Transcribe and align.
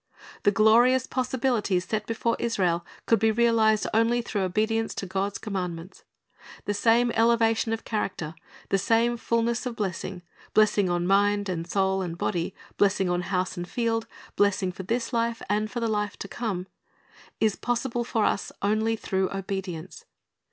The 0.41 0.49
glorious 0.51 1.05
possibilities 1.05 1.85
set 1.85 2.07
before 2.07 2.35
Israel 2.39 2.83
could 3.05 3.19
be 3.19 3.29
realized 3.29 3.85
only 3.93 4.23
through 4.23 4.41
obedience 4.41 4.95
to 4.95 5.05
God's 5.05 5.37
commandments. 5.37 6.03
The 6.65 6.73
same 6.73 7.11
elevation 7.11 7.71
of 7.71 7.85
character, 7.85 8.33
the 8.69 8.79
same 8.79 9.15
fulness 9.15 9.67
of 9.67 9.75
blessing,— 9.75 10.23
blessing 10.55 10.89
on 10.89 11.05
mind 11.05 11.49
and 11.49 11.69
soul 11.69 12.01
and 12.01 12.17
body, 12.17 12.55
blessing 12.77 13.11
on 13.11 13.21
house 13.21 13.55
and 13.55 13.67
field, 13.69 14.07
blessing 14.35 14.71
for 14.71 14.81
this 14.81 15.13
life 15.13 15.39
and 15.47 15.69
for 15.69 15.79
the 15.79 15.87
life 15.87 16.17
to 16.17 16.27
come,— 16.27 16.65
is 17.39 17.55
possible 17.55 18.03
for 18.03 18.25
us 18.25 18.51
only 18.63 18.95
through 18.95 19.29
obedience. 19.31 20.05